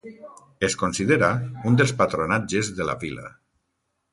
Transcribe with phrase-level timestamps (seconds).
[0.67, 1.29] Es considera
[1.73, 3.29] un dels patronatges de la vila.